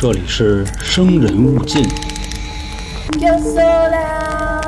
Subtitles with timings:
[0.00, 1.82] 这里是生人勿近。
[3.18, 4.62] Yo sola.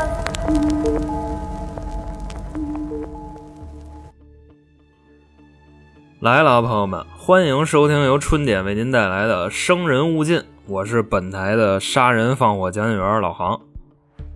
[6.19, 13.61] 来了啊，朋友们，欢迎收听由春点为您带来的《生人勿近》，我是本台的杀人放火讲解员老航。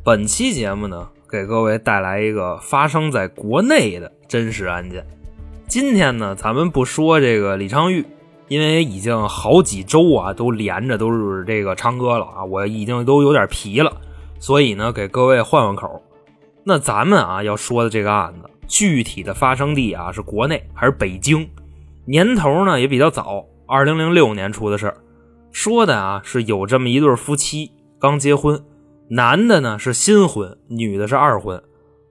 [0.05, 5.05] 本期节目呢，给各位带来一个发生在国内的真实案件。
[5.67, 8.05] 今天呢，咱们不说这个李昌钰，
[8.55, 13.93] 因为已经好几周啊都连着都是这个唱歌了啊，我已经都有点疲了，
[14.39, 16.01] 所以呢，给各位换换口。
[16.63, 21.49] 那咱们啊要说的这个案子，具体的发生地啊是国内还是北京？
[22.07, 24.97] 年头呢也比较早，二零零六年出的事儿。
[25.51, 28.65] 说的啊是有这么一对夫妻刚结婚，
[29.09, 31.61] 男的呢是新婚，女的是二婚。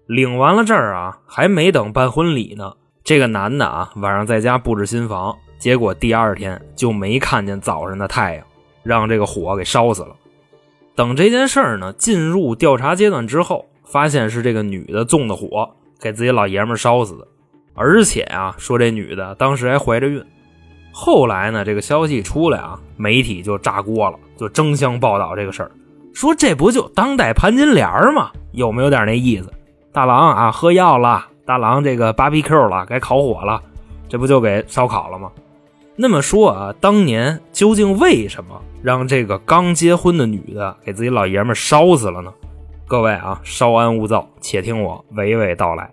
[0.08, 8.46] 领完了证啊，还没等办婚礼呢，这个男的啊晚上在家布置新房，结果第二天就没看见早上的太阳，
[8.84, 10.14] 让这个火给烧死了。
[10.94, 17.26] 等这件事儿呢进入调查阶段之后，发现是这个女的纵的火，给自己老爷们烧死的。
[17.76, 20.22] 而且啊，说这女的当时还怀着孕。
[20.92, 25.72] 后来呢，这个消息出来啊，媒体就炸锅了，就争相报道这个事儿，
[26.14, 28.34] 说这不就当代潘金莲吗？
[28.52, 29.50] 有没有点那意思？
[29.94, 33.64] 大郎啊，喝药了，大郎这个 BBQ 了，该烤火了，
[34.10, 35.32] 这不就给烧烤了吗？
[35.96, 42.34] 那么说啊，当年究竟为什么让这个刚结婚的女的给自己老爷们烧死了呢？
[42.88, 45.92] 各位啊，稍安勿躁，且听我娓娓道来。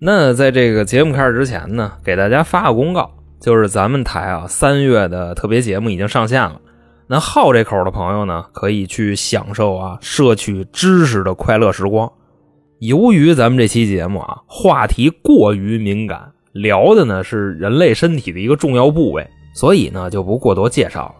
[0.00, 3.08] 那在这个节目开始之前呢，给大家发个公告，
[3.40, 6.60] 就是咱们台啊三月的特别节目已经上线了。
[7.06, 12.10] 那好这口的朋友呢，可以去享受啊摄取知识的快乐时光。
[12.80, 21.14] 由于咱们这期节目啊话题过于敏感，聊的呢是人类身体的一个重要部位，所以呢就不过多介绍了。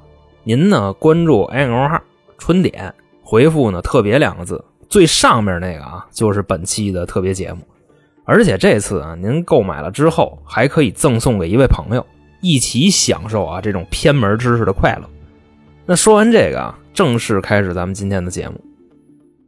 [0.45, 2.01] 您呢关注 N L 号
[2.39, 7.61] 春点，回复呢特别两个字，最上面那个啊就是本期的特别节目。
[8.25, 12.07] 而且这次啊，您购买了之后，还可以赠送给一位朋友，
[12.41, 15.09] 一起享受啊这种偏门知识的快乐。
[15.87, 18.61] 那说完这个啊，正式开始咱们今天的节目。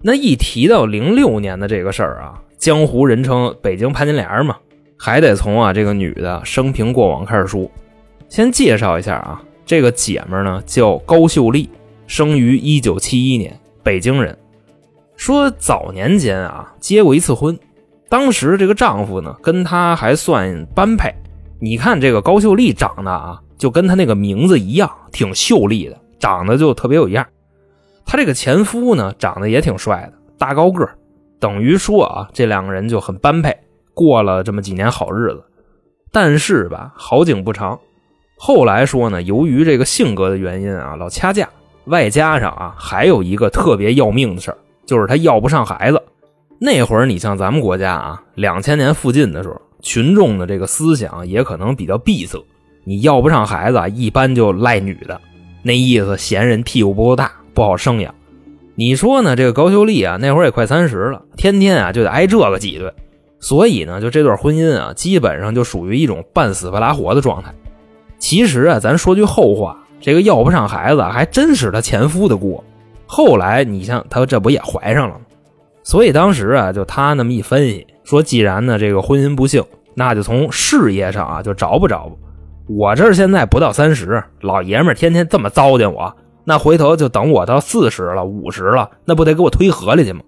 [0.02, 4.56] 那一提到零六年的这个事儿啊，江湖人称北京潘金莲嘛，
[4.98, 7.70] 还得从啊这个女的生平过往开始说。
[8.28, 11.68] 先介绍一下啊，这个姐们呢叫高秀丽，
[12.06, 14.36] 生于一九七一年，北京人。
[15.16, 17.56] 说早年间啊结过一次婚。
[18.08, 21.14] 当时这个丈夫呢，跟她还算般配。
[21.60, 27.24] 你看这个高秀丽长得啊，就跟她那个名字一样，挺秀丽的，长得就特别有样。
[28.04, 30.88] 她这个前夫呢，长得也挺帅的，大高个
[31.38, 33.56] 等于说啊，这两个人就很般配，
[33.94, 35.42] 过了这么几年好日子。
[36.12, 37.78] 但是吧，好景不长。
[38.36, 41.48] 后来说呢，由于这个性格的原因啊，老掐架，
[41.86, 46.02] 外加上啊，还有一个特别要命的事儿，就是他要不上孩子。
[46.58, 52.38] 那会儿，你像咱们国家啊，两千年附近的时候，群众的这个思想也可能比较闭塞。
[52.84, 55.20] 你要不上孩子，一般就赖女的，
[55.62, 58.14] 那意思嫌人屁股不够大，不好生养。
[58.76, 59.36] 你说呢？
[59.36, 62.92] 这个高秀丽啊，那会儿也快三十了，天天啊就得挨这个挤兑，
[63.44, 67.52] 所以呢，就这段婚姻啊，基本上就属于一种半死不拉活的状态。
[68.18, 72.64] 其实啊，咱说句后话，这个要不上孩子，还真是她前夫的锅。
[73.04, 75.20] 后来你像她这不也怀上了吗？
[75.82, 79.62] 所以当时啊，就他那么一分析，说既然呢这个婚姻不幸，
[79.92, 82.18] 那就从事业上啊就找不找补。
[82.66, 90.22] 我这现在不到三十，老爷们天天这么糟践我，那回头就等我到四十了、五十了，那不得给我推河里去吗？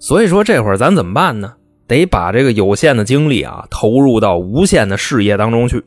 [0.00, 1.52] 所以说这会儿咱怎么办呢？
[1.86, 5.84] 得把这个有限的精力啊投入到无限的事业当中去。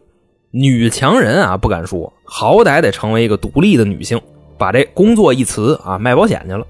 [0.51, 4.19] 女强人啊不敢说，好歹得成为一个独立的女性，
[4.57, 6.65] 把这工作一辞啊卖保险去了。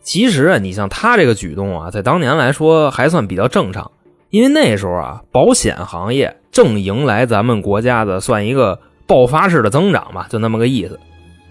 [0.00, 3.90] 其实啊，你像他这个举动啊，在当年来说还算比较正常，
[4.30, 10.98] 因为那时候啊，保险行业正迎来咱们国家的算一个爆发式的增长吧，就那么个意思。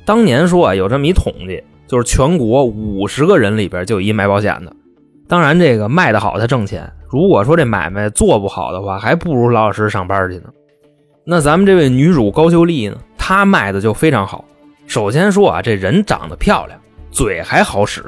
[0.05, 4.75] 当年说啊，有这么一统计，就是全国五十个人里边就一卖保险的。
[5.33, 10.43] 当然，这个卖的好他挣钱，如果说这买卖做不好的话，还不如老老实实上班去呢。
[11.25, 14.45] 那咱们这位女主高秀丽呢，她卖的就非常好。
[14.85, 18.05] 首先说啊，这人长得漂亮，嘴还好使。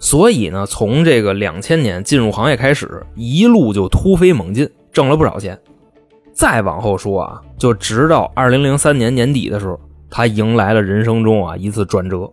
[0.00, 5.56] 所以呢，从这个两千年进入行业开始，一路就突飞猛进，挣了不少钱。
[6.32, 9.78] 再往后说啊，就直到二零零三年年底的时候，
[10.10, 12.28] 他迎来了人生中啊一次转折。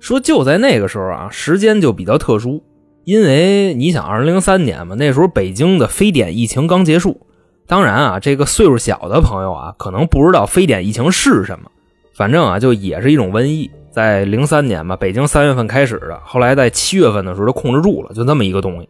[0.00, 2.60] 说就在那个时候啊，时间就比较特殊，
[3.06, 7.20] 因为你想，二零零三年嘛，那时候北京的非典疫情刚结束。
[7.68, 11.70] 当然啊，这个岁数小的朋友啊，可能不知道非典疫情是什么。
[12.16, 13.70] 反正啊，就也是一种瘟疫。
[13.92, 18.88] 在零三年吧，北京三月份开始的，后来在七月份的时候就控制住了，就这么一个东西。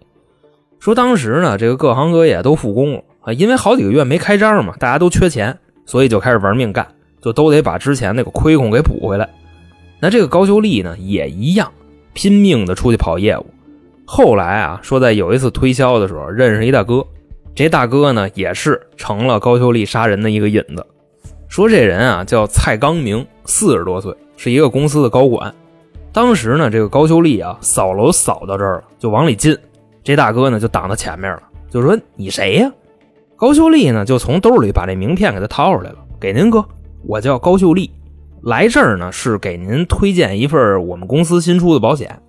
[0.80, 6.86] 说当时呢，这个各行各业都复工了啊，因为好几个月没开张嘛，大家都缺钱，所以就开始玩命干，
[7.20, 9.28] 就都得把之前那个亏空给补回来。
[10.00, 11.70] 那这个高秀丽呢，也一样，
[12.14, 13.44] 拼命的出去跑业务。
[14.06, 17.04] 后来啊，说在有一次推销的时候，认识一大哥，
[17.54, 20.86] 这大哥呢，也是成了高秀丽杀人的一个引子。
[21.48, 24.14] 说这人啊，叫蔡刚明，四十多岁。
[24.38, 25.54] 是一个公司的高管，
[26.12, 29.56] 当时呢，这个高秀丽啊扫楼扫到这儿了，就往里进，
[30.04, 32.70] 这大哥呢就挡在前面了，就说你谁呀？
[33.34, 36.62] 高秀丽呢就从兜里把这名片给他掏出来了，给您哥，
[37.06, 37.90] 我叫高秀丽，
[38.42, 42.20] 来这儿呢是给您推荐一份我们公司新出的保险。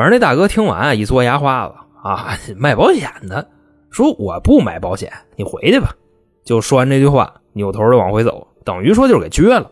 [0.00, 3.46] 反正那大哥听完啊一嘬牙花子啊，卖保险的，
[3.90, 5.94] 说我不买保险，你回去吧。
[6.42, 9.70] 就说完这句话，扭头就往回走，等于说就是给撅了。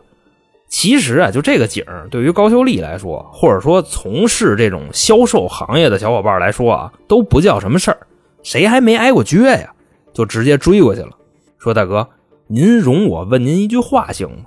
[0.67, 7.97] 其实啊，就这个景对于高秀丽来说，或者说从事这种销售行业的小伙伴来说啊，都不叫什么事儿。
[8.43, 9.73] 谁还没挨过撅呀？
[10.13, 11.09] 就直接追过去了，
[11.57, 12.07] 说：“大哥，
[12.45, 14.45] 您容我问您一句话行吗？”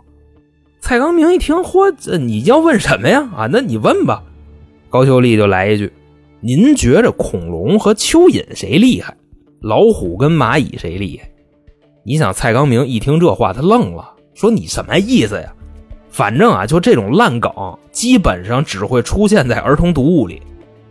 [0.78, 3.28] 蔡刚明一听，嚯，这你要问什么呀？
[3.37, 4.23] 啊，那你问吧。
[4.93, 5.91] 高秀丽就来一句
[6.41, 9.17] ：“您觉着恐龙和蚯蚓谁厉害？
[9.62, 11.31] 老虎跟蚂蚁谁厉害？”
[12.05, 15.50] 你想，蔡刚明一听这话，他愣了，说：“你什么意思呀？”
[16.12, 17.50] 反正啊，就这种烂梗，
[17.91, 20.43] 基本上只会出现在儿童读物里。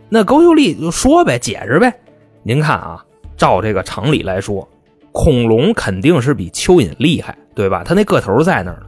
[0.08, 1.94] 那高秀丽就说呗，解释呗。
[2.42, 3.04] 您看啊，
[3.36, 4.68] 照这个常理来说，
[5.12, 7.84] 恐龙肯定是比蚯蚓厉害，对吧？
[7.84, 8.82] 它那个头在那儿，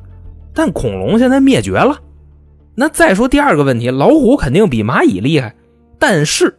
[0.53, 1.97] 但恐龙现在灭绝了。
[2.75, 5.55] 那再说第二个问题，老虎肯定比蚂蚁厉害，
[5.99, 6.59] 但是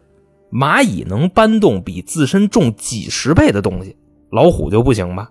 [0.50, 3.96] 蚂蚁能搬动比自身重几十倍的东西，
[4.30, 5.30] 老虎就不行吧？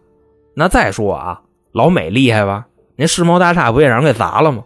[0.53, 1.41] 那再说啊，
[1.71, 2.67] 老美厉害吧？
[2.95, 4.63] 那世贸大厦不也让人给砸了吗？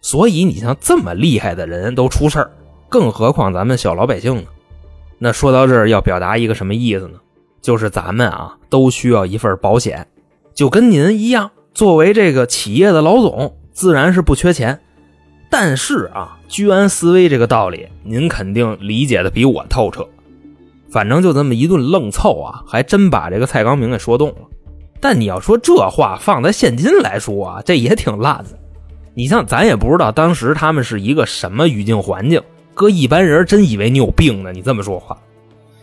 [0.00, 2.50] 所以你像这么厉害的人都出事儿，
[2.88, 4.44] 更何况咱们小老百姓呢？
[5.18, 7.20] 那说到这儿要表达一个什么意思呢？
[7.60, 10.08] 就是咱们啊都需要一份保险，
[10.52, 14.80] 就跟您一样，作为这个企业的老总，自然是不缺钱。
[15.52, 20.08] 但是啊，居安思危这个道理，您肯定理解的比我透彻。
[20.90, 24.36] 反正就这么一顿愣凑啊，还真把这个蔡刚明给说动了。
[24.98, 28.58] 但你要说这话放在现今来说啊，这也挺烂的。
[29.12, 32.40] 你像咱也不知道当时他们是一个什么语境环境，
[32.72, 34.52] 搁一般人真以为你有病呢。
[34.52, 35.18] 你这么说话，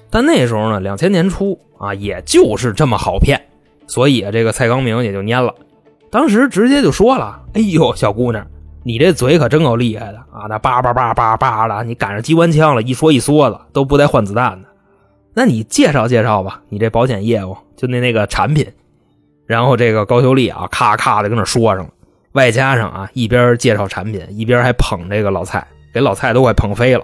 [0.10, 3.40] 但那时候呢，两千年初啊，也就是这么好骗，
[3.86, 5.54] 所以啊，这个蔡刚明也就蔫了。
[6.10, 8.44] 当时直接就说了：“哎呦，小姑娘，
[8.90, 10.48] 你这嘴可真够厉害的啊！
[10.50, 14.68] 那叭叭叭叭叭的，你赶上机关枪了，一说一梭子都不带换子弹的。
[15.36, 18.66] 那你介绍介绍吧，你这保险业务就那那个产品。”
[19.46, 21.90] 然后这个高秀丽啊，咔咔的跟那说上了，
[22.32, 27.04] 外加上啊，一边介绍产品，一边还捧这个老蔡，给老蔡都快捧飞了。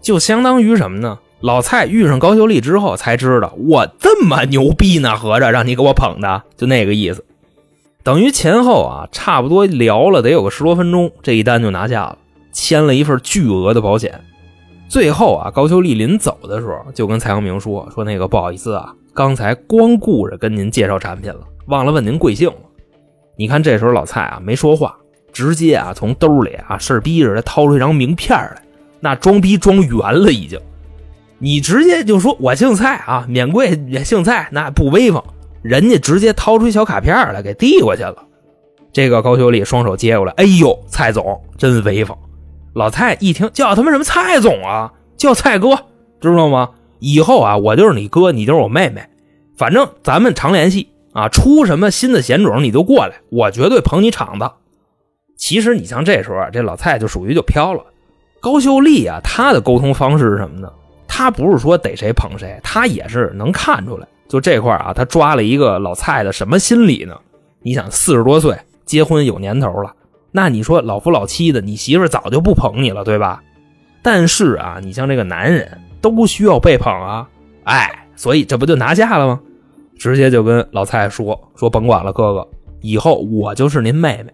[0.00, 1.20] 就相当于什么呢？
[1.38, 7.24] 老蔡遇上高秀丽之后，才知道我这么牛逼呢，合着让你给我捧的，就那个意思。
[8.04, 12.18] 等于前后啊，差不多聊了得有个十多分钟，这一单就拿下了，
[12.50, 14.20] 签了一份巨额的保险。
[14.88, 22.56] 最后啊，高秋丽临走的时候，就跟蔡阳明说：“说那个不好意思啊，刚才光顾着跟您介绍产品了。”忘了问您贵姓了？
[23.36, 24.96] 你看这时候老蔡啊没说话，
[25.32, 28.62] 直接啊从兜里啊事逼着他掏出一张名片来，
[28.98, 30.58] 那装逼装圆了已经。
[31.38, 35.22] 你直接就说我姓蔡啊，免贵也姓蔡，那不威风。
[35.62, 38.16] 人家直接掏出一小卡片来给递过去了。
[38.92, 42.16] 这个高秀丽双手接过来，哎呦，蔡总真威风。
[42.74, 45.70] 老蔡一听叫他妈什么蔡总啊，叫蔡哥，
[46.20, 46.70] 知道吗？
[46.98, 49.02] 以后啊我就是你哥，你就是我妹妹，
[49.56, 50.88] 反正咱们常联系。
[51.14, 54.50] 啊，出什么新的险种你都过来，我绝对捧你场子。
[55.36, 57.84] 其实你像这时候，这老蔡就属于就飘了。
[58.40, 60.72] 高秀丽啊，她的沟通方式是什么呢？
[61.06, 64.08] 她不是说逮谁捧谁，她也是能看出来。
[64.32, 67.14] 就这块啊，他抓了一个老蔡的什么心理呢？
[67.60, 69.94] 你想四十多岁结婚有年头了，
[70.30, 73.42] 那你说老夫老妻的，你媳妇早就不捧你了，对吧？
[74.02, 77.28] 但是啊，你像这个男人都需要被捧啊，
[77.64, 79.38] 哎，所以这不就拿下了吗？
[79.98, 82.48] 直接就跟老蔡说说，甭管了，哥哥，
[82.80, 84.32] 以后我就是您妹妹。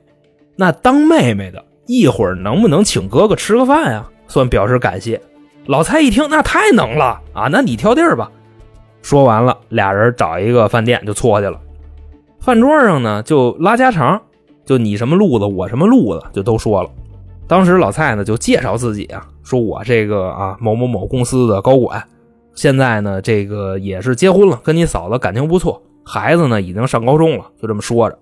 [0.54, 4.08] 那当妹妹的，一会儿能不能请哥哥吃个饭呀？
[4.28, 5.20] 算表示感谢。
[5.66, 7.48] 老蔡一听，那太能了啊！
[7.50, 8.30] 那你挑地儿吧。
[9.02, 11.58] 说完了，俩人找一个饭店就搓去了。
[12.40, 14.20] 饭桌上呢，就拉家常，
[14.64, 16.90] 就你什么路子，我什么路子，就都说了。
[17.46, 22.02] 当时老蔡呢，就介绍自己啊，说我这个啊某某某公司的高管。
[22.54, 28.18] 现在呢，这个也是结婚了，跟你嫂子感情不错，孩子呢已经上高中了，就这么说着。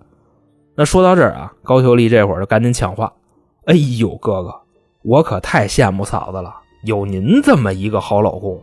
[0.75, 3.11] 那说到这儿啊，高秀丽这会儿就赶紧抢话
[3.65, 4.53] ：“哎呦，哥哥，
[5.01, 6.53] 我可太羡慕嫂子了，
[6.83, 8.61] 有您这么一个好老公，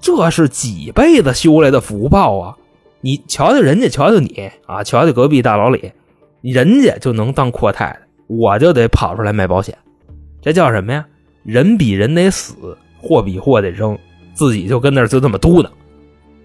[0.00, 2.56] 这是几辈子修来的福报啊！
[3.00, 5.92] 你瞧瞧人家，瞧瞧你啊，瞧瞧隔壁大老李，
[6.40, 9.76] 人家就能当阔太太，我就得跑出来卖保险，
[10.40, 11.04] 这叫什么呀？
[11.44, 13.98] 人比人得死，货比货得扔，
[14.34, 15.68] 自己就跟那就这么嘟囔。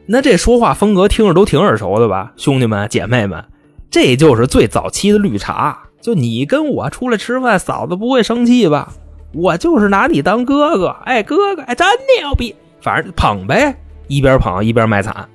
[0.06, 3.44] 那这说话风格听着都挺耳熟的吧，兄弟们姐妹们。”
[3.90, 8.92] 这就是最早期的绿茶，就你跟我出来吃饭，嫂子不会生气吧？
[9.36, 11.88] 我就是拿你当哥哥，哎，哥哥，哎，真
[12.20, 13.74] 牛逼，反正捧呗，
[14.08, 15.28] 一边捧一边卖惨。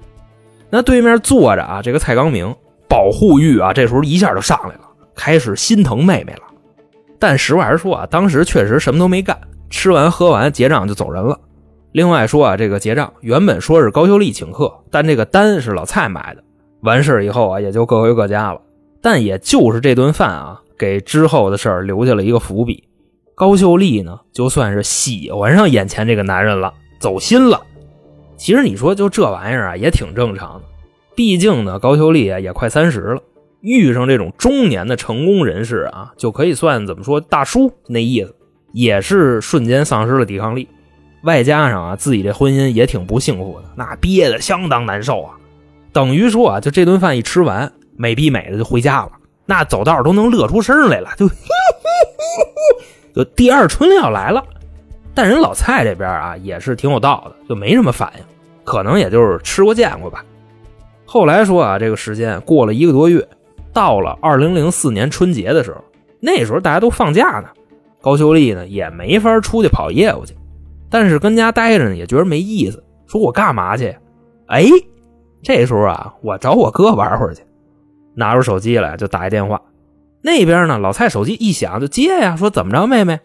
[0.69, 2.55] 那对面坐着啊，这个蔡刚明，
[2.87, 4.81] 保护欲啊，这时候一下就上来了，
[5.15, 6.43] 开始心疼妹妹了。
[7.19, 9.35] 但实话实说啊，当时确实什么都没干，
[9.71, 11.41] 吃完喝完结账就走人了。
[11.93, 16.45] 另外说啊，这个结账原本说是高秀丽请客，但这个单是老蔡买的。
[16.83, 18.61] 完事以后啊，也就各回各家了。
[19.01, 22.85] 但也就是这顿饭啊，给之后的事儿留下了一个伏笔。
[23.35, 27.61] 高秀丽呢，就算是喜欢上眼前这个男人了，走心了。
[28.37, 30.63] 其实你说就这玩意儿啊，也挺正常的。
[31.15, 33.21] 毕竟呢，高秀丽啊也快三十了，
[33.61, 38.35] 遇上这种中年的成功人士啊，就可以算怎么说大叔那意思，
[38.73, 40.69] 也是瞬间丧失了抵抗力。
[41.25, 45.35] 外加上啊，自己这婚姻也挺不幸福的，那憋得相当难受啊。
[45.93, 49.11] 等于说啊，就这顿饭一吃完，美逼美的就回家了。
[49.47, 51.29] 那走道都能乐出声来了，就
[53.13, 54.45] 就第二春要来了。
[55.19, 58.25] 但人老蔡这边啊，也是挺有道的，就没什么反应，
[58.63, 60.25] 可能也就是吃过见过吧。
[61.05, 63.27] 后来说啊，这个时间过了一个多月，
[63.73, 65.83] 到了二零零四年春节的时候，
[66.21, 67.49] 那时候大家都放假呢，
[68.01, 70.37] 高秀丽呢也没法出去跑业务去，
[70.89, 73.97] 但是跟家待着呢也觉得没意思，说我干嘛去？
[74.47, 74.67] 哎。
[75.43, 77.43] 这时候啊，我找我哥玩会儿去，
[78.15, 79.61] 拿出手机来就打一电话。
[80.23, 83.19] 那边呢，老蔡手机一响就接呀，说怎么着，妹妹？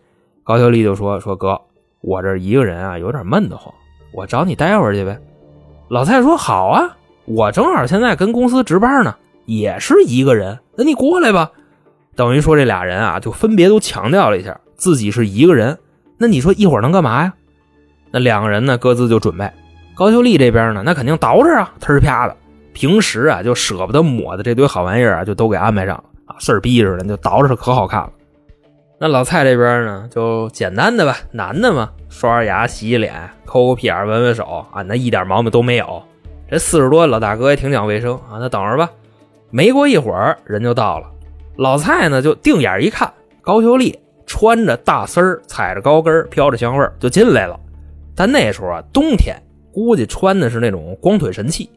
[0.44, 1.62] 高秀丽就说说哥，
[2.04, 3.74] 我这一个人啊有点闷得慌，
[4.12, 5.18] 我找你待会儿去呗。
[5.88, 11.50] 老蔡说好啊，我正好现在跟公司值班呢，也是一个人，那你过来吧。
[12.16, 15.80] 等于说这俩人啊就分别都强调了一下自己是一个人。
[16.18, 17.34] 那你说一会儿能干嘛呀？
[18.12, 19.50] 那两个人呢各自就准备。
[19.96, 22.36] 高秀丽这边呢，那肯定捯饬啊，忒啪的。
[22.74, 28.10] 平时啊，就舍不得抹的这堆好玩意儿啊，就都给安排上了啊，事儿逼似的，就捯饬可好看了。
[29.06, 36.02] 那老蔡这边呢，就简单的吧，男的嘛，刷刷牙、洗洗脸、抠抠屁眼、闻闻手啊，那一点毛病都没有。
[36.50, 38.90] 这四十多老大哥也挺讲卫生啊，那等着吧。
[39.50, 41.08] 没过一会儿，人就到了。
[41.58, 47.60] 老蔡呢，就定眼一看，高秀丽穿着大丝儿，踩着高跟，飘着香味就进来了。
[48.16, 49.36] 但那时候啊，冬天。
[49.74, 51.70] 估计穿的是那种光腿神器，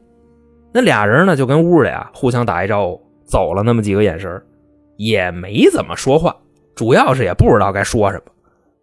[0.73, 4.40] 那俩人呢就跟屋里啊互相打一招呼，走了那么几个眼神，
[4.97, 6.37] 也没怎么说话，
[6.76, 8.33] 主要是也不知道该说什么。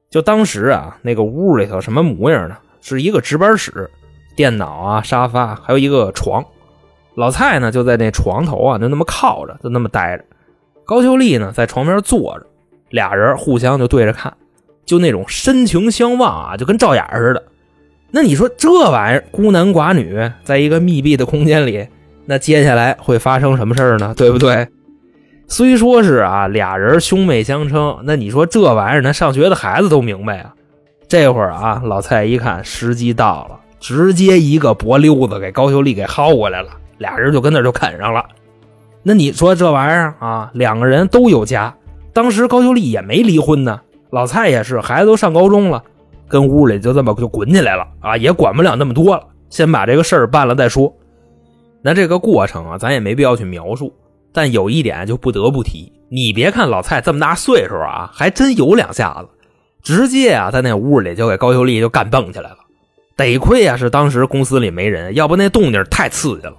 [0.09, 2.57] 就当时啊，那个屋里头什么模样呢？
[2.81, 3.89] 是一个值班室，
[4.35, 6.43] 电脑啊、沙发，还有一个床。
[7.15, 10.25] 老蔡呢就在那床头啊，就那么靠着，就那么待着。
[10.85, 12.45] 高秀丽呢在床边坐着，
[12.89, 14.35] 俩人互相就对着看，
[14.85, 17.41] 就那种深情相望啊，就跟照眼似的。
[18.11, 21.87] 那你说这玩意儿孤男寡女在一个密闭的空间里，
[22.25, 24.13] 那接下来会发生什么事儿呢？
[24.17, 24.67] 对不对？
[25.53, 30.51] 虽说是啊，俩人兄妹相称，那你说这玩意儿，那上学的孩子都明白啊。
[31.07, 38.25] 这会儿啊，老蔡一看时机到了，直接一个脖溜子给高秀丽给薅过来了，俩人就跟那就啃上了。
[39.03, 41.71] 那你说这玩意儿啊，两个人都有家，
[42.13, 43.79] 当时高秀丽也没离婚呢，
[44.09, 45.83] 老蔡也是，孩子都上高中了。
[46.27, 50.91] 跟屋里就这么就滚起来了啊，也管不了那么多了，先把这个事儿办了再说。
[51.83, 53.93] 那这个过程啊，咱也没必要去描述，
[54.33, 55.93] 但有一点就不得不提。
[56.09, 59.29] 你别看老蔡这么大岁数啊，还真有两下子，
[59.81, 62.57] 直接啊在那屋里就给高秀丽就干蹦起来了。
[63.15, 66.55] 得亏啊是当时公司里没人，要不那动静太刺激了。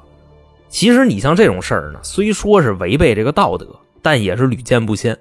[0.69, 3.67] 其实你像这种事儿呢，虽说是违背这个道德，
[4.03, 5.17] 但也是屡见不鲜。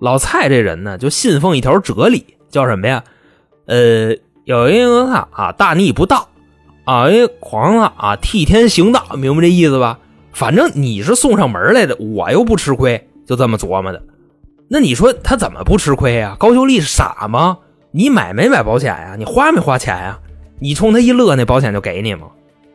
[0.00, 3.04] 老蔡这人呢，就信奉一条哲理，叫什么呀？
[3.66, 6.28] 呃，有一个他啊，大逆不道
[6.84, 9.98] 啊，一皇上啊，替天行道，明白这意思吧？
[10.38, 14.00] 反正你是送上门来的，我又不吃亏，就这么琢磨的。
[14.68, 16.36] 那你说他怎么不吃亏呀？
[16.38, 17.58] 高秀丽傻吗？
[17.90, 19.16] 你买没买保险呀？
[19.18, 20.20] 你花没花钱呀？
[20.60, 22.28] 你冲他一乐，那保险就给你吗？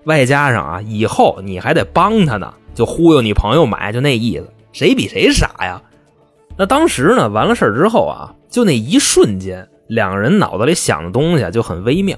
[0.04, 4.50] 外加上啊，以后你还得帮他呢，就忽悠你朋友买，就那意思。
[4.74, 5.82] 谁比谁傻呀？
[6.58, 9.66] 那当时呢，完了事之后啊，就那一瞬间。
[9.88, 12.18] 两个人脑子里想的东西就很微妙。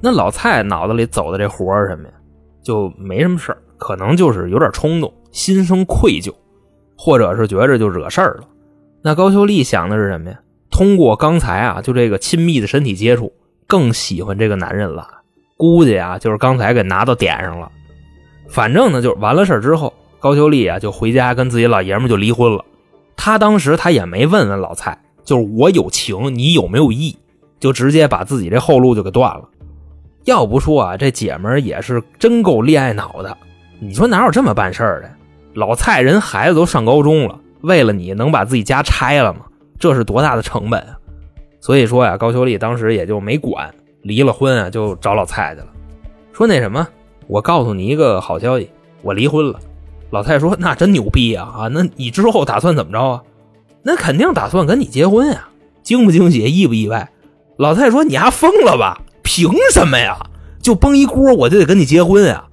[0.00, 2.14] 那老蔡脑子里走的这活是什么呀？
[2.62, 6.34] 就没什么事可能就是有点冲动，心生愧疚。
[7.00, 8.48] 或者是觉着就惹事儿了。
[9.02, 10.40] 那高秀丽想的是什么呀？
[10.68, 13.32] 通过刚才啊，就这个亲密的身体接触，
[13.68, 15.06] 更喜欢这个男人了。
[15.56, 17.70] 估计啊，就是刚才给拿到点上了。
[18.48, 22.64] 反正呢，就是完了事之后，高秀丽啊就回家跟自己老爷们就离婚了。
[23.16, 27.16] 他当时他也没问问老蔡，就是我有情，你有没有意，
[27.60, 29.48] 就直接把自己这后路就给断了。
[30.24, 33.38] 要不说啊，这姐们儿也是真够恋爱脑的。
[33.80, 35.10] 你说哪有这么办事儿的？
[35.54, 39.40] 老蔡人孩子都上高中了，为了你能把自己家拆了吗？
[39.78, 40.98] 这是多大的成本啊！
[41.60, 45.68] 所以说呀，高秀丽当时也就没管，离了婚啊，就找老蔡去了，
[46.32, 46.86] 说那什么，
[47.28, 48.68] 我告诉你一个好消息，
[49.02, 49.60] 我离婚了。
[50.10, 51.68] 老蔡说那真牛逼啊啊！
[51.68, 53.22] 那你之后打算怎么着啊？
[53.84, 55.48] 那肯定打算跟你结婚呀！
[55.84, 57.08] 惊不惊喜，意不意外？
[57.56, 59.00] 老蔡说你丫疯了吧？
[59.22, 60.18] 凭什么呀？
[60.60, 62.44] 就崩一锅我就得跟你结婚呀？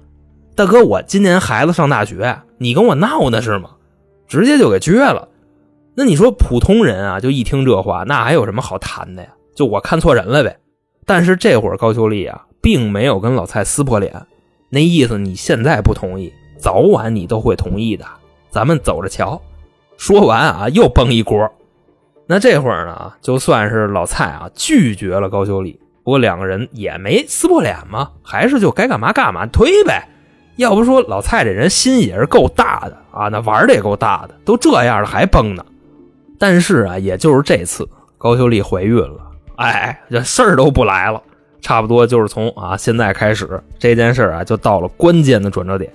[0.56, 3.72] 大哥，我今年孩子上大学，你跟我闹呢是吗？
[4.26, 5.28] 直接就给撅了。
[5.94, 9.28] 那你说普通人啊，就一听这话，那还有什么好谈的呀？
[9.54, 10.58] 就我看错人了呗。
[11.04, 14.14] 但是这会儿高秋丽啊，并没有跟老蔡撕破脸，
[14.70, 18.06] 那意思你现在不同意，早晚你都会同意的。
[18.48, 19.38] 咱们走着瞧。
[19.98, 21.52] 说完啊，又崩一锅。
[22.26, 30.08] 那这会儿呢，就算是老蔡啊拒绝了高秋丽，不过两个人也没撕破脸嘛，还是就该干嘛干嘛推呗。
[30.56, 35.64] 要不说老蔡这人心也是够大的啊，那玩的也够大的，都这样了还崩呢。
[36.38, 39.20] 但是啊，也就是这次高秀丽怀孕了，
[39.56, 41.22] 哎，这事儿都不来了，
[41.60, 45.90] 差不多就是从啊现在开始这件事啊就到了关键的转折点。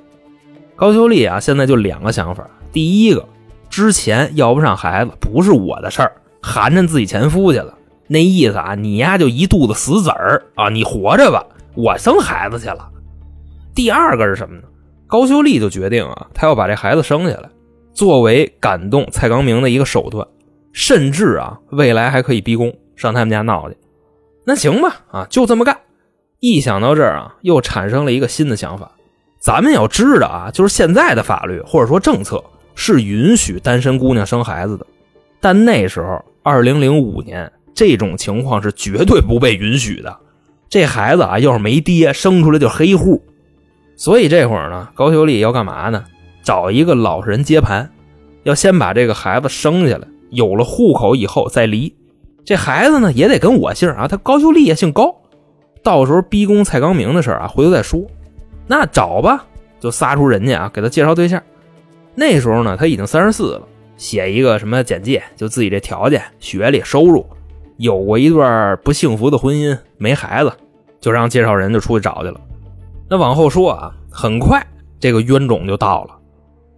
[0.75, 3.24] 高秀丽啊现在就两个想法，第一个，
[3.70, 7.74] 之前要不上孩子不是我的事儿，含着自己前夫去了，
[8.08, 12.89] 那意思啊，你呀就一肚子死子儿啊，你活着吧，我生孩子去了。
[13.73, 14.63] 第二个是什么呢？
[15.07, 17.49] 高秀丽就决定啊，她要把这孩子生下来，
[17.93, 20.25] 作为感动蔡刚明的一个手段，
[20.71, 23.75] 甚至啊，未来还可以逼宫上他们家闹去。
[24.45, 25.77] 那行吧，啊，就这么干。
[26.39, 28.91] 一想到这儿啊，又产生了一个新的想法。
[29.39, 34.86] 咱们要知道啊，就是现在的法律或者说政策是允许单身姑娘生孩子的，
[35.39, 40.17] 但那时候二零零五年这种情况是绝对不被允许的。
[40.69, 43.21] 这孩子啊，要是没爹，生出来就黑户。
[44.01, 46.03] 所以这会儿呢，高秀丽要干嘛呢？
[46.41, 47.87] 找一个老实人接盘，
[48.41, 51.95] 要先把这个孩子生下来，有了户口以后再离。
[52.43, 55.15] 这孩子呢也得跟我姓啊，他高秀丽也姓高。
[55.83, 58.01] 到时候逼宫蔡刚明的事啊，回头再说。
[58.65, 59.45] 那找吧，
[59.79, 61.39] 就撒出人家啊，给他介绍对象。
[62.15, 67.23] 那时候呢，他已经三十四了，写一个什么简介，就自己这条件、学历、收入，
[67.77, 70.51] 有过一段不幸福的婚姻，没孩子，
[70.99, 72.41] 就让介绍人就出去找去了。
[73.12, 74.65] 那往后说啊，很快
[74.97, 76.17] 这个冤种就到了。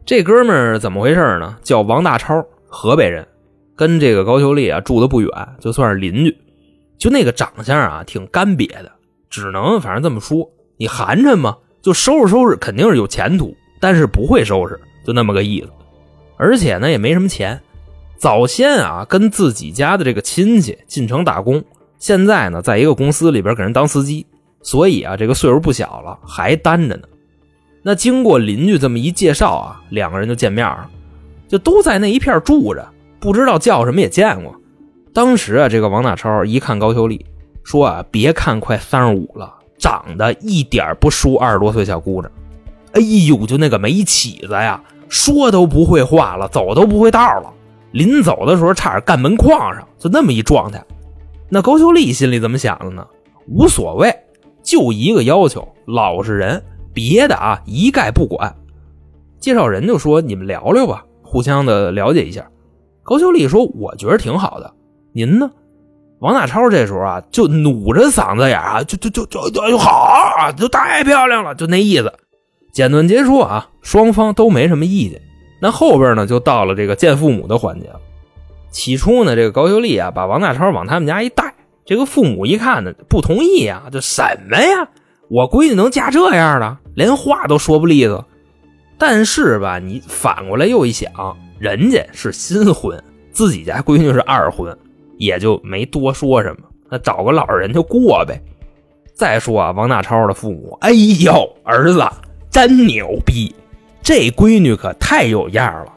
[0.04, 1.56] 这哥们儿怎么回事呢？
[1.62, 3.24] 叫王大超，河北人，
[3.76, 6.36] 跟这个高秀丽啊住的不远，就算是邻居。
[6.98, 8.91] 就那个长相啊，挺干瘪的，
[9.30, 10.50] 只能反正这么说。
[10.78, 11.56] 你寒碜吗？
[11.84, 15.69] 就收拾收拾，肯定是有前途，但是不会收拾，就那么个意思。
[16.36, 17.62] 而且呢，也没什么钱。
[18.17, 21.63] 早先啊，跟自己家的这个亲戚进城打工，
[22.00, 24.26] 现在呢，在一个公司里边给人当司机。
[24.63, 27.04] 所以啊，这个岁数不小了，还单着呢。
[27.84, 30.89] 那经过邻居这么一介绍啊，两个人就见面了，
[31.47, 32.88] 就都在那一片住着，
[33.19, 34.56] 不知道叫什么也见过。
[35.13, 37.26] 当时啊，这个王大超一看高秀丽，
[37.63, 42.32] 说啊，别看快三十五了，长得一点不输二十多岁小姑娘。
[42.93, 47.52] 哎呦，就那个没起子呀，说都不会话了，走都不会道了。
[47.91, 50.82] 临走的时候差点干门框上，就那么一状态。
[51.49, 53.06] 那高秀丽心里怎么想的呢？
[53.47, 54.15] 无所谓。
[54.63, 58.56] 就一个要求，老实人，别的啊一概不管。
[59.39, 62.47] 介绍人就说：“你们聊聊吧，互相的了解一下。”
[63.04, 64.73] 高秀丽说：“我觉得挺好的，
[65.12, 65.52] 您呢？”
[66.19, 72.13] 王大超这时候啊，就努着嗓子眼啊，就就就就就好啊，就太漂亮了，就那意思。
[72.71, 75.21] 简短结束啊，双方都没什么意见。
[75.60, 77.99] 那后边呢，就到了这个见父母的环节了。
[78.71, 81.53] 起初呢，这个高秀丽啊，把王大超往他们家一带。
[81.86, 84.88] 这个父母一看呢，不同意啊，这什么呀？
[85.30, 88.26] 我闺女能嫁这样的，连话都说不利索。
[88.98, 91.12] 但是吧，你反过来又一想，
[91.60, 94.78] 人家是新婚，自己家闺女是二婚，
[95.17, 96.60] 也就没多说什么。
[96.89, 98.39] 那找个老人就过呗。
[99.13, 102.06] 再说啊，王大超的父母，哎呦，儿子
[102.50, 103.54] 真牛逼，
[104.02, 105.91] 这闺女可太有样了。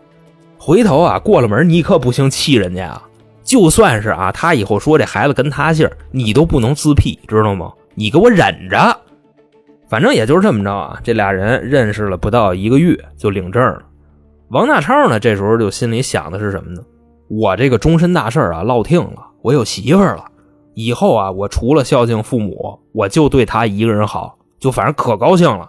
[0.58, 3.02] 回头啊，过了门你可不行气人家啊。
[3.46, 7.72] 就算是啊，他以后说这孩子跟他姓，你都不能自辟，知道吗？
[7.94, 8.94] 你给我忍着。
[9.88, 13.82] 反正也就是这么着啊，这俩人认识了不到一个月就领证了。
[14.48, 16.82] 王大超呢，这时候就心里想的是什么呢？
[17.28, 20.24] 我这个终身大事啊，落听了，我有媳妇儿了，
[20.74, 25.68] 以后啊，我除了孝敬父母，我就对她一个人好，就反正可高兴了。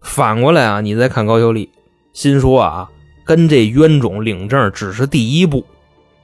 [0.00, 1.70] 反过来啊，你再看高秀丽，
[2.14, 2.88] 心说啊，
[3.24, 5.62] 跟这冤种领证只是第一步，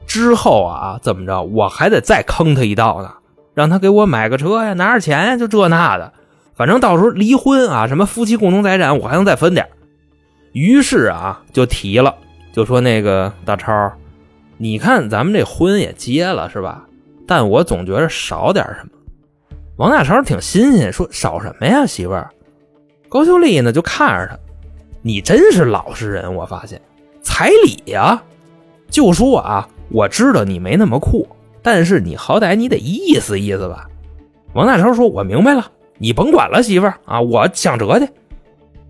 [0.09, 3.13] 之后啊，怎么着，我还得再坑他一道呢，
[3.55, 6.13] 让他给我买个车呀，拿点钱呀，就这那的，
[6.57, 9.69] 反正到时候离婚啊，什么夫妻共同财产，我还能再分点。
[10.53, 12.15] 于是啊，就提了，
[12.53, 13.93] 就说那个大超，
[14.57, 16.85] 你看咱们这婚也结了是吧？
[17.27, 18.91] 但我总觉得少点什么。
[19.77, 22.31] 王大超挺新鲜，说少什么呀，媳妇儿。
[23.11, 24.39] 高秀丽呢就看着他，
[25.03, 26.81] 你真是老实人，我发现
[27.23, 28.23] 彩礼呀，
[28.91, 31.29] 就说啊，我知道你没那么酷，
[31.63, 33.89] 但是你好歹你得意思意思吧。
[34.55, 38.09] 王大超说：“我明白了，你甭管了，媳妇儿啊，我想辙去。”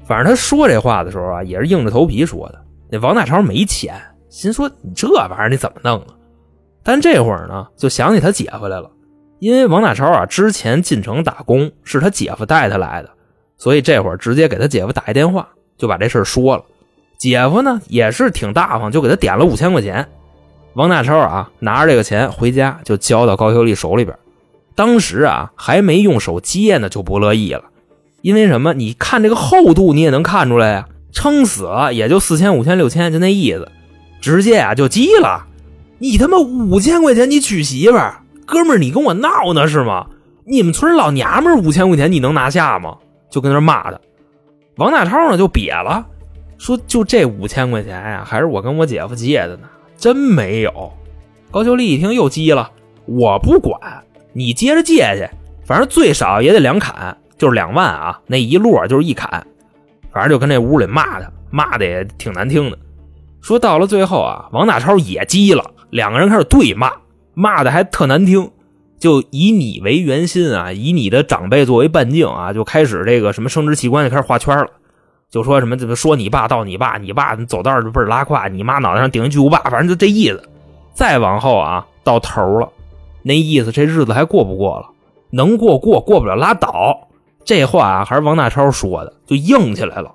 [0.05, 2.61] 反正他说这话的时候啊，也是硬着头皮说的。
[2.91, 3.95] 那王大超没钱，
[4.29, 6.15] 心说你这玩意儿你怎么弄啊？
[6.83, 8.91] 但这会儿呢，就想起他姐夫来了，
[9.41, 13.11] 因为王大超啊之前进城打工是他姐夫带他来的，
[13.59, 16.65] 所以这会儿直接给他姐夫打一电话，就把这事说了。
[17.19, 20.09] 姐夫呢也是挺大方，就给他点了五千块钱。
[20.75, 24.17] 王大超啊拿着这个钱回家就交到高秀丽手里边，
[24.75, 27.65] 当时啊还没用手接呢，就不乐意了。
[28.23, 28.75] 因为什么？
[28.75, 30.87] 你看这个厚度，你也能看出来呀。
[31.11, 33.69] 撑死了也就四千、五千、六千，就那意思。
[34.21, 35.47] 直接啊就急了，
[35.99, 40.07] 你他妈五千块钱你娶媳妇儿，哥们儿你跟我闹呢是吗？
[40.45, 42.97] 你们村老娘们五千块钱你能拿下吗？
[43.31, 43.99] 就跟那骂他。
[44.77, 46.07] 王大超呢就瘪了，
[46.59, 50.91] 说就这五千块钱呀，还是我跟我姐夫借的呢，真没有。
[51.51, 52.71] 高秀丽一听又急了，
[53.05, 53.79] 我不管
[54.33, 55.29] 你接着借去，
[55.67, 57.15] 反正最少也得两砍。
[57.37, 59.29] 就是两万啊，那一摞就是一砍，
[60.13, 62.77] 反正就跟那屋里骂他，骂的也挺难听的。
[63.41, 66.91] 说到了最后啊，王大超也急了，两个人开始对骂，
[67.35, 68.51] 骂的还特难听，
[68.99, 74.67] 就以你为圆心啊，以你的长辈作为半径啊，就开始这个什么生殖器官就开始画圈了，
[75.31, 80.43] 就说什么怎么说你爸到你爸，你爸走道就倍儿拉胯，你妈脑袋上顶一巨无霸，反正就这意思。
[80.95, 82.69] 再往后啊，到头了，
[83.23, 84.89] 那意思这日子还过不过了？
[85.31, 87.09] 能过过，过不了拉倒。
[87.45, 90.15] 这话啊，还是王大超说的，就硬起来了。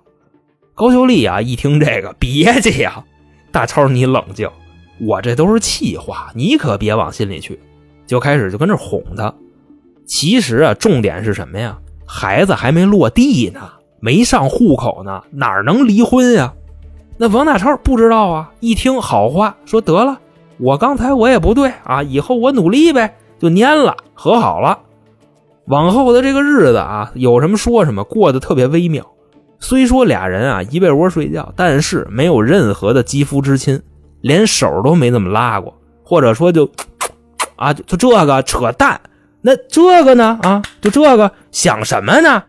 [0.75, 3.03] 高秀丽啊，一听这个，别介呀，
[3.51, 4.49] 大超你冷静，
[4.99, 7.59] 我这都是气话，你可别往心里去。
[8.07, 9.33] 就开始就跟这哄他。
[10.05, 11.77] 其实啊，重点是什么呀？
[12.05, 13.71] 孩子还没落地呢，
[14.03, 16.53] 没上户口呢，哪能离婚呀？
[17.17, 20.19] 那王大超不知道啊，一听好话，说得了，
[20.57, 24.77] 我刚才我也不对啊，以后我努力呗，就蔫了，和好了。
[25.67, 29.09] 往后的这个日子啊，有什么说什么，过得特别微妙。
[29.61, 33.81] 虽说俩人啊一被窝睡觉，但是没有任何的肌肤之亲，
[34.19, 36.69] 连手都没怎么拉过，或者说就
[37.55, 38.99] 啊就这个扯淡。
[39.39, 42.43] 那这个呢啊，就这个想什么呢？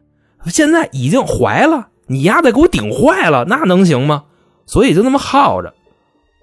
[0.47, 4.25] 现在已经怀了，你丫的给我顶坏了，那能行吗？
[4.67, 5.75] 所以就那么耗着。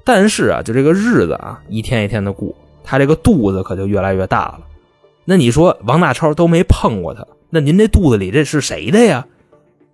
[0.03, 4.61] 但是啊，就这个日子啊，一天一天的过，他这个肚子可就越来越大了。
[5.25, 9.27] 那你说王大超都没碰过他，那您这肚子里这是谁的呀？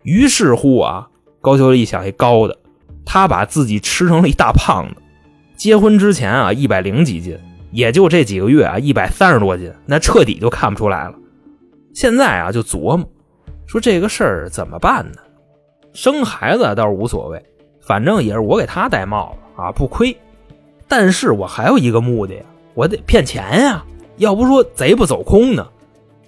[0.03, 1.09] 于是乎啊，
[1.41, 2.57] 高秀丽想一高的，
[3.05, 5.01] 他把自己吃成了一大胖子。
[5.57, 7.37] 结婚之前啊，一百零几斤，
[7.71, 11.15] 也就这几个月啊，一百三十多斤，那彻底就看不出来了。
[11.93, 13.05] 现在啊，就琢磨
[13.67, 15.19] 说这个事儿怎么办呢？
[15.93, 17.43] 生孩子倒是无所谓，
[17.81, 20.15] 反正也是我给他戴帽子啊，不亏。
[20.87, 22.35] 但是我还有一个目的，
[22.73, 23.83] 我得骗钱呀。
[24.15, 25.67] 要不说贼不走空呢，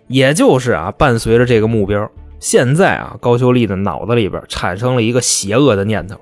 [0.08, 2.08] 也就是啊，伴随着这个目标，
[2.39, 6.15] 现在啊，高秀丽的脑子里边产生了一个邪恶的念头，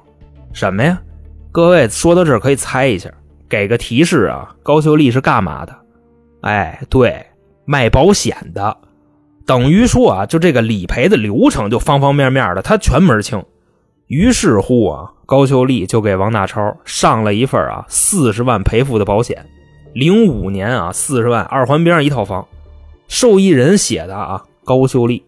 [0.54, 1.02] 什么呀？
[1.52, 3.12] 各位说到这儿可以猜一下，
[3.50, 5.76] 给个提示啊，高秀丽是干嘛的？
[6.42, 7.26] 哎，对，
[7.66, 8.78] 卖保险的，
[9.48, 13.44] 等于说啊，就这个理赔的流程，就方方面面的，他全门清。
[14.08, 19.46] 于是乎啊，高秀丽就给王大超上了一份啊四十万赔付的保险。
[19.94, 22.46] 零五年啊，四十万二环边上一套房，
[23.08, 25.24] 受益人写的啊，高秀丽。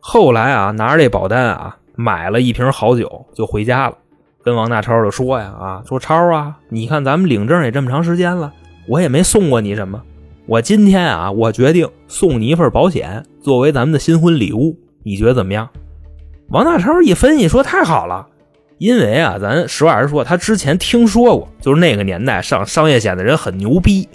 [0.00, 3.96] 后来啊，拿着这保单啊，买了一瓶好酒就回家了，
[4.42, 8.52] 跟王大超就说呀啊，说超啊，你看咱们领证也这么长时间了，
[8.88, 10.02] 我也没送过你什么，
[10.48, 15.68] 我今天啊，我决定送你一份保险，作为咱们的新婚礼物，你觉得怎么样？
[16.50, 18.28] 王大超一分析说太好了。
[18.78, 24.08] 因为啊，咱实话实说，他之前听说过，就是那个年代上商业险的人很牛逼，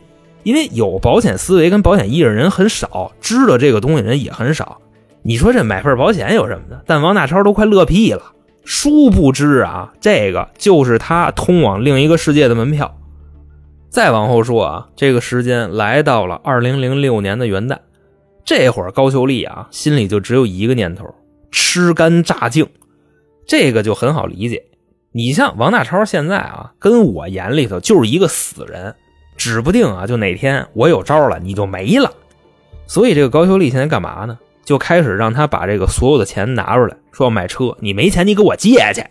[0.44, 4.78] 因为有保险思维跟保险意识的人很少，知道这个东西人也很少。
[5.24, 6.82] 你说这买份保险有什么的？
[6.86, 8.22] 但王大超都快乐屁了，
[8.64, 12.96] 殊不知啊，这个就是他通往另一个世界的门票。
[13.92, 17.78] 再往后说啊，这个时间来到了二零零六年的元旦，
[18.46, 21.14] 这会儿高秀丽啊心里就只有一个念头：
[21.52, 22.66] 吃干榨净。
[23.46, 24.64] 这个就很好理解。
[25.12, 28.96] 你像王大超现在啊，跟我眼里头就是一个死人，
[29.36, 32.10] 指不定啊，就哪天我有招了，你就没了。
[32.88, 34.40] 所以这个高秀丽现在干嘛呢？
[34.64, 37.76] 就开始让他把这个所有的钱拿出来，说要买车。
[37.82, 39.04] 你没钱，你给我借去。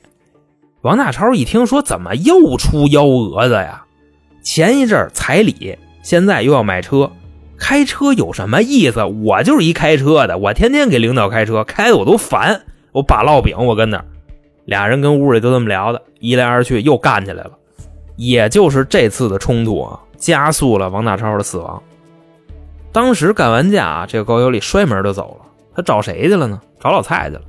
[0.80, 3.84] 王大超一听说，怎么又出幺蛾子呀？
[4.42, 7.10] 前一阵彩礼，现在又要买车，
[7.58, 9.04] 开车有什么意思？
[9.04, 12.62] 我就是一开车的，我天天给领导开车，开的我都烦。
[12.92, 14.04] 我把烙饼，我跟那
[14.64, 17.52] 俩人跟屋里就这么聊的，一来二去又干起来了。
[18.16, 21.82] 也就是这次的冲突啊，加速了王大超的死亡。
[22.92, 25.46] 当时干完架，这个高秀丽摔门就走了。
[25.74, 26.60] 他找谁去了呢？
[26.80, 27.42] 找老蔡去了，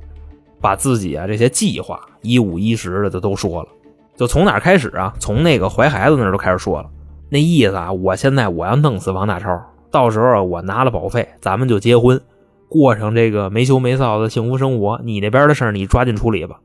[0.60, 3.68] 把自己啊这些计划一五一十的就都说了。
[4.16, 5.14] 就从哪开始啊？
[5.18, 6.88] 从那个怀孩子那儿都开始说了。
[7.28, 12.20] 那意思啊，我现在我要弄死王大超，到时候我拿了保费，咱们就结婚，
[12.68, 15.00] 过上这个没羞没臊的幸福生活。
[15.04, 16.60] 你那边的事儿你抓紧处理吧。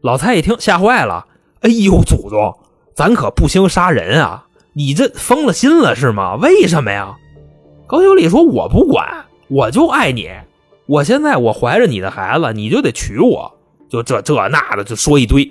[0.00, 1.26] 老蔡一听吓坏了，
[1.60, 2.56] 哎呦，祖宗，
[2.94, 4.46] 咱可不兴杀人啊！
[4.72, 6.36] 你这疯了心了是吗？
[6.36, 7.16] 为什么呀？
[7.86, 10.30] 高秀丽说：“我不管，我就爱你。
[10.86, 13.52] 我现在我怀着你的孩子，你就得娶我。
[13.88, 15.50] 就这这那的，就说一堆。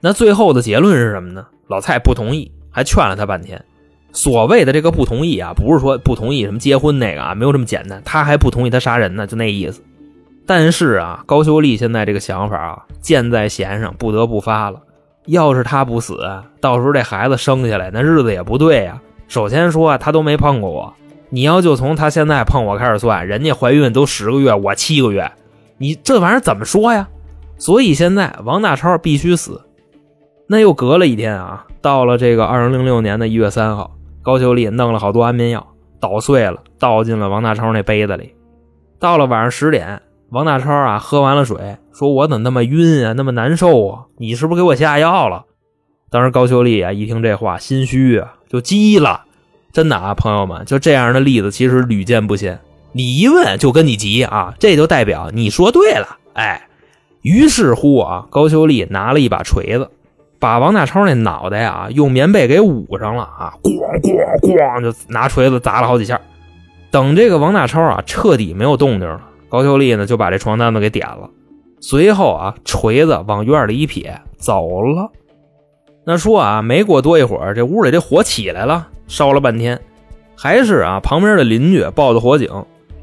[0.00, 1.46] 那最后的结论是什么呢？
[1.68, 3.64] 老蔡不同意，还劝了他半天。
[4.12, 8.00] 所谓的这个不同意啊，不是说不同意什么结婚那个啊，没有这么简单。
[8.04, 9.82] 他还不同意他杀人呢，就那意思。
[10.46, 14.80] 但是啊，高秀丽现在这个想法啊，箭在弦上，不得不发了。
[15.26, 16.18] 要是他不死，
[16.60, 19.00] 到时候这孩子生下来，那日子也不对呀。
[19.28, 20.94] 首先说，他都没碰过我。”
[21.28, 25.32] 你要就从他现在碰我开始算，人家怀孕都十个月，我七个月，
[25.76, 27.08] 你这玩意儿怎么说呀？
[27.58, 29.60] 所以现在王大超必须死。
[30.48, 33.90] 那又隔了一天啊，到了这个二零零六年的一月三号，
[34.22, 35.66] 高秀丽弄了好多安眠药，
[35.98, 38.34] 捣碎了，倒进了王大超那杯子里。
[39.00, 44.04] 到了晚上十点，王大超啊喝完了水，说我怎么那么晕啊，那么难受啊？
[44.18, 45.44] 你是不是给我下药了？
[46.10, 49.24] 当时高秀丽啊一听这话，心虚啊，就急了。
[49.72, 52.60] 真的啊，朋友们，就这样的例子其实屡见不鲜。
[52.92, 56.16] 你一问就跟你急啊，这就代表你说对了。
[56.32, 56.68] 哎，
[57.20, 59.90] 于是乎啊，高秀丽拿了一把锤子，
[60.38, 66.20] 把王大超那脑袋啊用棉被给捂上了啊，咣咣咣就拿锤子砸了好几下。
[66.90, 71.28] 等这个王大超啊彻底没有动静了，高秀丽呢就把这床单子给点了，
[71.80, 75.10] 随后啊锤子往院里一撇走了。
[76.04, 78.88] 那说啊，没过多一会儿，这屋里这火起来了。
[79.08, 79.80] 烧了半天，
[80.36, 82.48] 还是啊，旁边的邻居报的火警。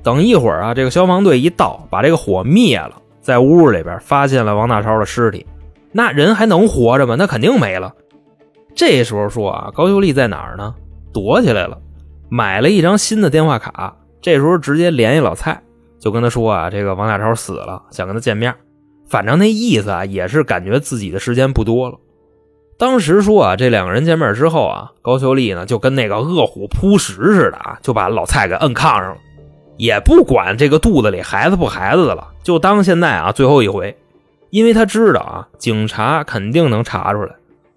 [0.03, 2.91] 等一会儿啊，这个消防队一到，把这个火灭了，
[3.21, 5.45] 在屋里边发现了王大超的尸体。
[5.93, 7.15] 那人还能活着吗？
[7.17, 7.93] 那肯定没了。
[8.75, 10.75] 这时候说啊，高秀丽在哪儿呢？
[11.13, 11.77] 躲起来了，
[12.27, 13.95] 买了一张新的电话卡。
[14.21, 15.61] 这时候直接联系老蔡，
[15.99, 18.55] 就跟他说啊，这个王大超死了，想跟他见面。
[19.07, 21.97] 反正那意思啊，也是感觉自己的时间不多了。
[22.79, 29.17] 当时说啊，这两个人见面之后啊，高秀丽呢就跟那个饿虎扑食似的啊，就把老蔡给摁炕上了，
[29.77, 33.95] 也不管这个肚子里孩子不孩子的了，就当现在啊最后一回，
[34.53, 37.33] 因为他知道啊，警察肯定能查出来，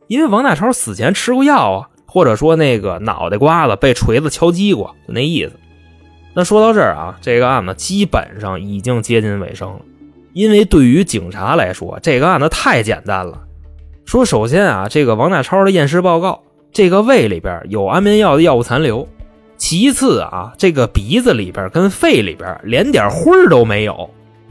[0.09, 5.53] 因为王大超死前吃过药啊，或者说那个脑袋瓜子被锤子敲击过，就那意思。
[6.35, 9.81] 那说到这儿啊，这个案子基本上已经接近尾声了，
[10.35, 13.41] 因为对于警察来说，这个案子太简单了。
[14.05, 19.09] 说首先啊，这个王大超的验尸报告，这个胃里边有安眠药的药物残留。
[19.57, 24.11] 其次啊，这个鼻子里边跟肺里边连点灰儿都没有，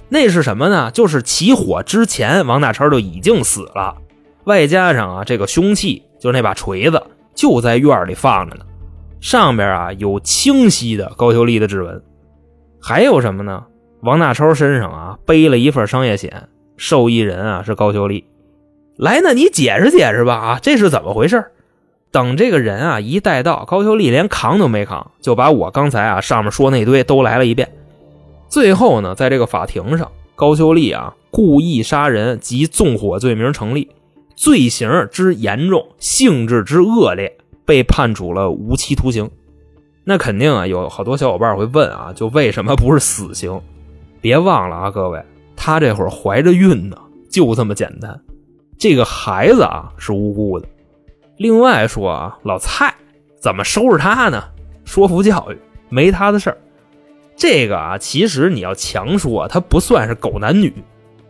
[0.09, 0.91] 那是什么呢？
[0.91, 3.95] 就是起火之前王大超就已经死了。
[4.43, 7.01] 外加上啊，这个凶器就那把锤子
[7.33, 8.65] 就在院里放着呢，
[9.19, 12.01] 上边啊有清晰的高秀丽的指纹。
[12.79, 13.63] 还有什么呢？
[14.01, 18.25] 王大超身上啊背了一份商业险，受益人啊是高秀丽。
[18.97, 21.45] 来，那你解释解释吧啊，这是怎么回事？
[22.11, 27.69] 等这个人啊一带到，高秀丽连扛都没扛，就把我刚才啊上面说那堆都来了一遍。
[28.47, 33.89] 最后呢，在这个法庭上，高秀丽啊故意杀人及纵火罪名成立，
[34.35, 39.29] 罪行之严重，性质之恶劣，被判处了无期徒刑。
[40.03, 43.59] 那肯定啊，有好多小伙伴会问啊，就为什么不是死刑？
[44.21, 45.23] 别忘了啊，各位，
[45.55, 46.97] 他这会儿怀着孕呢，
[47.29, 48.19] 就这么简单。
[48.77, 50.67] 这个孩子啊是无辜的。
[51.37, 52.93] 另外说啊，老蔡
[53.41, 54.43] 怎么收拾他呢？
[54.85, 55.57] 说服教育
[55.89, 56.57] 没他的事儿。
[57.35, 60.73] 这个啊，其实你要强说，他不算是狗男女。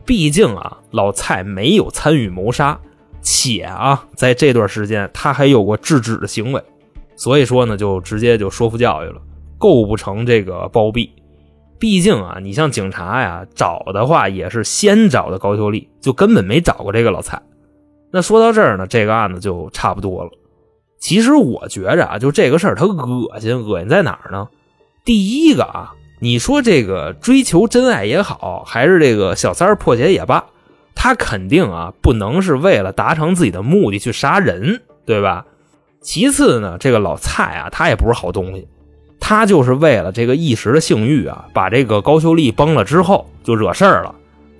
[0.05, 2.79] 毕竟啊，老蔡没有参与谋杀，
[3.23, 6.61] 且啊，在这段时间他还有过制止的行为，
[7.15, 9.19] 所以说呢，就直接就说服教育了，
[9.57, 11.11] 构不成这个包庇。
[11.79, 17.41] 毕竟啊，你像警察呀，找的话也是先找的高秀丽，就根本没找过这个老蔡。
[18.11, 20.29] 那说到这儿呢，这个案子就差不多了。
[20.99, 24.47] 其实我觉着啊，就这个事儿，它恶心，恶心在哪儿呢？
[25.05, 30.43] 第一个啊，你说这个追求真爱也好，还是这个小三儿破解也罢，
[30.95, 35.45] 他肯定啊不能是为了达成自己的目的去杀人，对吧？
[36.01, 38.67] 其次呢，这个老蔡啊，他也不是好东西，
[39.19, 44.15] 他就是为了这个一时的性欲啊，把这个高秀丽崩了之后就惹事儿了。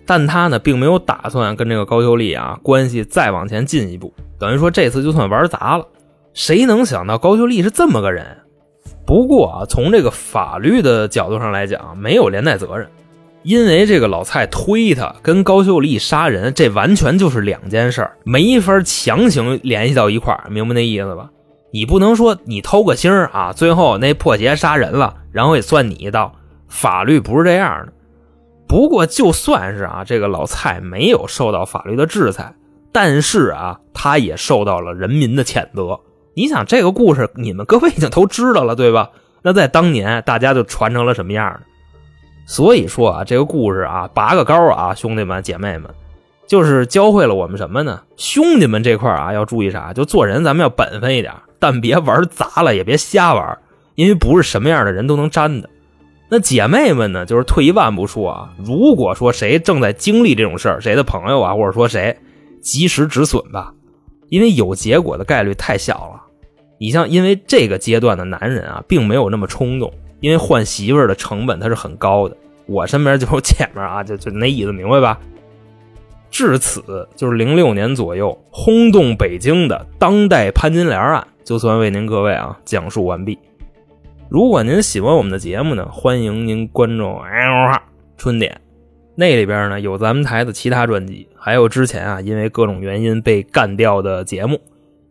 [0.06, 5.88] 但他呢，并没有打算跟这个高秀丽啊关系再往前进一步，等于说这次就算玩砸了。
[6.36, 8.45] 谁能想到高秀丽是这么个人？
[9.06, 12.90] 不过啊，从这个法律的角度上来讲，没有连带责任，
[13.44, 21.30] 因为这个老蔡推他跟高秀丽杀人，这完全就是两件事，没法强行联系到一块，明白那意思吧？
[21.72, 26.34] 你不能说你偷个腥啊，最后那破鞋杀人了，然后也算你一道，
[26.68, 27.94] 法律不是这样的。
[28.68, 32.56] 不过就算是啊，这个老蔡没有受到法律的制裁，
[32.92, 36.00] 但是啊，他也受到了人民的谴责。
[36.36, 39.10] 你想这个故事，你们各位已经都知道了，对吧？
[39.42, 41.62] 那在当年，大家就传成了什么样的？
[42.46, 45.90] 所以说啊，这个故事啊，拔个高啊，兄弟们姐妹们，
[46.46, 48.02] 就是教会了我们什么呢？
[48.18, 49.94] 兄弟们这块啊，要注意啥？
[49.94, 53.58] 就做人咱们要本分一点，但别玩砸了，也别瞎玩，
[53.96, 55.70] 因为不是什么样的人都能沾的。
[56.28, 57.26] 那姐妹们呢？
[57.26, 62.18] 就是退一万步说啊，如果说谁正在经历这种事儿，谁的朋友啊，或者说谁，
[62.62, 63.72] 及时止损吧，
[64.30, 66.24] 因为有结果的概率太小了。
[66.78, 72.36] 你像，因为这个阶段的男人啊，并没有那么冲动，因为换媳妇儿的成本它是很高的。
[72.66, 75.18] 我身边就有姐们啊，就就那意思，明白吧？
[76.30, 83.40] 至此，就是零六年左右轰动北京的当代潘金莲案，就算为您各位啊讲述完毕。
[84.28, 87.16] 如果您喜欢我们的节目呢，欢迎您关注
[88.18, 88.60] 春点，
[89.16, 94.60] 那里边呢有咱们台的其他专辑，还有之前啊因为各种原因被干掉的节目，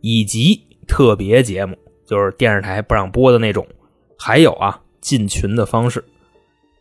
[0.01, 0.61] 以及。
[0.87, 3.65] 特别节目就是电视台不让播的那种，
[4.17, 6.03] 还有啊进群的方式。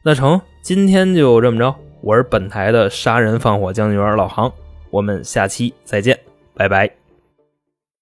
[0.02, 1.74] 那成，今天就这么着。
[2.00, 4.52] 我是本台的杀人放火将军员老航，
[4.90, 6.18] 我们下期再见，
[6.54, 7.03] 拜拜。